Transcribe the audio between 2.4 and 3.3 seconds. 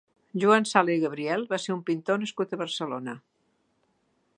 a Barcelona.